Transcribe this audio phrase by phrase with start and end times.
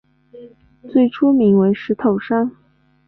[0.91, 2.51] 最初名为石头山。